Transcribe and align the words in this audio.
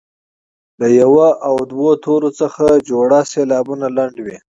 له 0.79 0.87
یو 1.01 1.15
او 1.47 1.55
دوو 1.71 1.89
تورو 2.03 2.29
څخه 2.41 2.65
جوړ 2.89 3.09
سېلابونه 3.31 3.87
لنډ 3.97 4.15
وي. 4.25 4.37